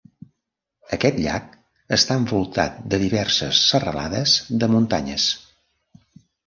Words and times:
Aquest 0.97 1.19
llac 1.25 1.51
està 1.97 2.17
envoltat 2.21 2.81
de 2.95 3.01
diverses 3.05 3.63
serralades 3.69 4.37
de 4.65 4.75
muntanyes. 4.77 5.33